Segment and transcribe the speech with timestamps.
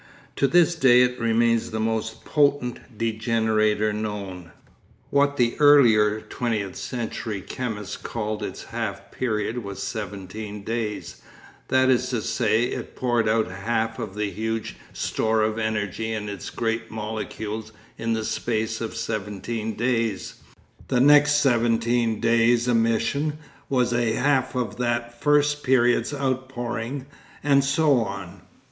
[0.37, 4.49] To this day it remains the most potent degenerator known.
[5.11, 11.21] What the earlier twentieth century chemists called its half period was seventeen days;
[11.67, 16.29] that is to say, it poured out half of the huge store of energy in
[16.29, 20.33] its great molecules in the space of seventeen days,
[20.87, 23.37] the next seventeen days' emission
[23.69, 27.05] was a half of that first period's outpouring,
[27.43, 28.41] and so on.